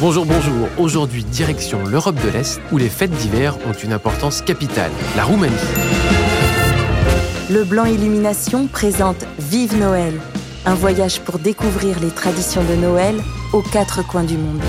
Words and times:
Bonjour, 0.00 0.26
bonjour. 0.26 0.68
Aujourd'hui, 0.78 1.24
direction 1.24 1.84
l'Europe 1.84 2.14
de 2.24 2.28
l'Est, 2.28 2.60
où 2.70 2.78
les 2.78 2.88
fêtes 2.88 3.10
d'hiver 3.10 3.58
ont 3.68 3.72
une 3.72 3.92
importance 3.92 4.42
capitale, 4.42 4.92
la 5.16 5.24
Roumanie. 5.24 5.56
Le 7.50 7.64
Blanc 7.64 7.84
Illumination 7.84 8.68
présente 8.68 9.26
Vive 9.40 9.76
Noël, 9.76 10.14
un 10.66 10.74
voyage 10.74 11.20
pour 11.22 11.40
découvrir 11.40 11.98
les 11.98 12.10
traditions 12.10 12.62
de 12.62 12.76
Noël 12.76 13.16
aux 13.52 13.60
quatre 13.60 14.06
coins 14.06 14.22
du 14.22 14.36
monde. 14.36 14.62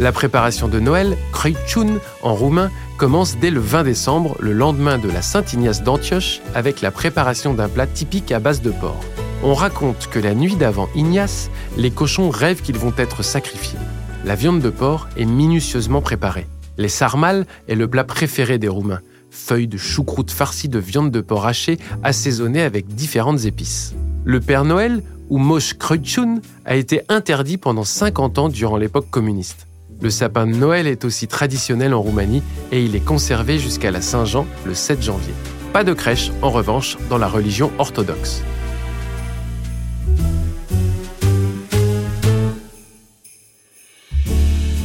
La 0.00 0.12
préparation 0.12 0.68
de 0.68 0.80
Noël, 0.80 1.18
Crăciun 1.34 1.98
en 2.22 2.34
roumain, 2.34 2.70
commence 2.96 3.36
dès 3.36 3.50
le 3.50 3.60
20 3.60 3.82
décembre, 3.84 4.36
le 4.40 4.54
lendemain 4.54 4.96
de 4.96 5.10
la 5.10 5.20
Saint-Ignace 5.20 5.82
d'Antioche, 5.82 6.40
avec 6.54 6.80
la 6.80 6.90
préparation 6.90 7.52
d'un 7.52 7.68
plat 7.68 7.86
typique 7.86 8.32
à 8.32 8.40
base 8.40 8.62
de 8.62 8.70
porc. 8.70 9.04
On 9.42 9.54
raconte 9.54 10.08
que 10.10 10.18
la 10.18 10.34
nuit 10.34 10.56
d'avant 10.56 10.88
Ignace, 10.94 11.50
les 11.76 11.90
cochons 11.90 12.30
rêvent 12.30 12.62
qu'ils 12.62 12.78
vont 12.78 12.94
être 12.96 13.22
sacrifiés. 13.22 13.78
La 14.24 14.34
viande 14.34 14.60
de 14.60 14.70
porc 14.70 15.08
est 15.16 15.26
minutieusement 15.26 16.00
préparée. 16.00 16.46
Les 16.78 16.88
sarmales 16.88 17.46
est 17.68 17.74
le 17.74 17.86
plat 17.86 18.04
préféré 18.04 18.58
des 18.58 18.68
Roumains. 18.68 19.00
Feuilles 19.30 19.68
de 19.68 19.76
choucroute 19.76 20.30
farcies 20.30 20.68
de 20.68 20.78
viande 20.78 21.10
de 21.10 21.20
porc 21.20 21.46
hachée 21.46 21.78
assaisonnées 22.02 22.62
avec 22.62 22.88
différentes 22.88 23.44
épices. 23.44 23.94
Le 24.24 24.40
Père 24.40 24.64
Noël, 24.64 25.02
ou 25.28 25.38
Mosh 25.38 25.74
Crăciun, 25.74 26.40
a 26.64 26.76
été 26.76 27.02
interdit 27.08 27.58
pendant 27.58 27.84
50 27.84 28.38
ans 28.38 28.48
durant 28.48 28.78
l'époque 28.78 29.10
communiste. 29.10 29.66
Le 30.00 30.10
sapin 30.10 30.46
de 30.46 30.54
Noël 30.54 30.86
est 30.86 31.04
aussi 31.04 31.28
traditionnel 31.28 31.94
en 31.94 32.00
Roumanie 32.00 32.42
et 32.72 32.84
il 32.84 32.96
est 32.96 33.04
conservé 33.04 33.58
jusqu'à 33.58 33.90
la 33.90 34.00
Saint-Jean 34.00 34.46
le 34.64 34.74
7 34.74 35.02
janvier. 35.02 35.34
Pas 35.72 35.84
de 35.84 35.92
crèche, 35.92 36.32
en 36.42 36.50
revanche, 36.50 36.96
dans 37.10 37.18
la 37.18 37.28
religion 37.28 37.70
orthodoxe. 37.78 38.42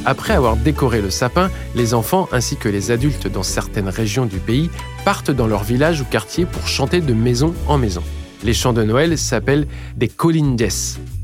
Après 0.03 0.33
avoir 0.33 0.57
décoré 0.57 0.99
le 0.99 1.11
sapin, 1.11 1.51
les 1.75 1.93
enfants 1.93 2.27
ainsi 2.31 2.57
que 2.57 2.67
les 2.67 2.89
adultes 2.89 3.27
dans 3.27 3.43
certaines 3.43 3.89
régions 3.89 4.25
du 4.25 4.37
pays 4.37 4.71
partent 5.05 5.29
dans 5.29 5.45
leur 5.45 5.63
village 5.63 6.01
ou 6.01 6.05
quartier 6.05 6.45
pour 6.45 6.67
chanter 6.67 7.01
de 7.01 7.13
maison 7.13 7.53
en 7.67 7.77
maison. 7.77 8.01
Les 8.43 8.53
chants 8.53 8.73
de 8.73 8.83
Noël 8.83 9.15
s'appellent 9.17 9.67
des 9.95 10.07
colindes. 10.07 10.67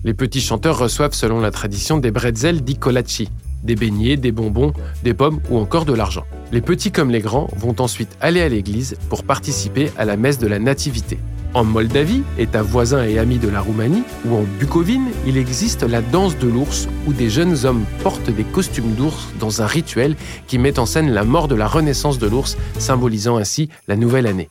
Les 0.03 0.13
petits 0.13 0.41
chanteurs 0.41 0.77
reçoivent 0.77 1.15
selon 1.15 1.39
la 1.39 1.49
tradition 1.49 1.97
des 1.97 2.11
bretzels 2.11 2.61
di 2.61 2.77
colaci, 2.77 3.29
des 3.63 3.75
beignets, 3.75 4.15
des 4.15 4.31
bonbons, 4.31 4.73
des 5.03 5.15
pommes 5.15 5.39
ou 5.49 5.57
encore 5.57 5.85
de 5.85 5.93
l'argent. 5.93 6.25
Les 6.51 6.61
petits 6.61 6.91
comme 6.91 7.09
les 7.09 7.19
grands 7.19 7.49
vont 7.55 7.75
ensuite 7.79 8.15
aller 8.21 8.41
à 8.41 8.49
l'église 8.49 8.95
pour 9.09 9.23
participer 9.23 9.91
à 9.97 10.05
la 10.05 10.17
messe 10.17 10.37
de 10.37 10.45
la 10.45 10.59
Nativité. 10.59 11.17
En 11.57 11.63
Moldavie, 11.63 12.21
État 12.37 12.61
voisin 12.61 13.03
et 13.03 13.17
ami 13.17 13.39
de 13.39 13.49
la 13.49 13.61
Roumanie, 13.61 14.03
ou 14.25 14.35
en 14.35 14.43
Bucovine, 14.59 15.07
il 15.25 15.37
existe 15.37 15.81
la 15.81 16.03
danse 16.03 16.37
de 16.37 16.47
l'ours 16.47 16.87
où 17.07 17.13
des 17.13 17.31
jeunes 17.31 17.65
hommes 17.65 17.83
portent 18.03 18.29
des 18.29 18.43
costumes 18.43 18.93
d'ours 18.93 19.29
dans 19.39 19.63
un 19.63 19.65
rituel 19.65 20.15
qui 20.45 20.59
met 20.59 20.77
en 20.77 20.85
scène 20.85 21.09
la 21.09 21.23
mort 21.23 21.47
de 21.47 21.55
la 21.55 21.67
renaissance 21.67 22.19
de 22.19 22.27
l'ours, 22.27 22.57
symbolisant 22.77 23.37
ainsi 23.37 23.69
la 23.87 23.95
nouvelle 23.95 24.27
année. 24.27 24.49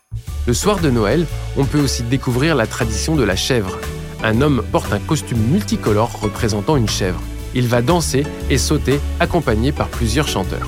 Le 0.49 0.53
soir 0.53 0.81
de 0.81 0.91
Noël, 0.91 1.27
on 1.57 1.65
peut 1.65 1.79
aussi 1.79 2.03
découvrir 2.03 2.57
la 2.57 2.67
tradition 2.67 3.15
de 3.15 3.23
la 3.23 3.37
chèvre. 3.37 3.79
Un 4.25 4.41
homme 4.41 4.65
porte 4.73 4.93
un 4.93 4.99
costume 4.99 5.39
multicolore 5.39 6.11
représentant 6.21 6.77
une 6.77 6.89
chèvre. 6.89 7.23
Il 7.55 7.69
va 7.69 7.83
danser 7.83 8.27
et 8.51 8.59
sauter 8.59 8.99
accompagné 9.21 9.71
par 9.71 9.87
plusieurs 9.91 10.27
chanteurs. 10.27 10.67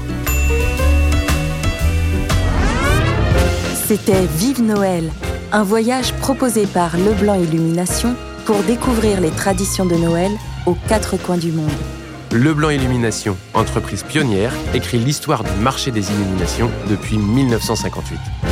C'était 3.89 4.25
Vive 4.37 4.63
Noël, 4.63 5.11
un 5.53 5.63
voyage 5.63 6.13
proposé 6.15 6.67
par 6.67 6.97
Leblanc 6.97 7.35
Illumination 7.35 8.15
pour 8.45 8.63
découvrir 8.65 9.21
les 9.21 9.31
traditions 9.31 9.87
de 9.87 9.95
Noël 9.95 10.31
aux 10.67 10.77
quatre 10.89 11.17
coins 11.17 11.39
du 11.39 11.53
monde. 11.53 11.71
Leblanc 12.33 12.71
Illumination, 12.71 13.37
entreprise 13.55 14.03
pionnière, 14.03 14.53
écrit 14.75 14.99
l'histoire 14.99 15.45
du 15.45 15.53
marché 15.63 15.91
des 15.91 16.11
illuminations 16.11 16.71
depuis 16.89 17.17
1958. 17.17 18.48